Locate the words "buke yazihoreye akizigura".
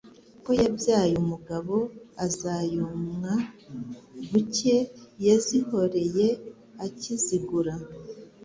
4.29-7.73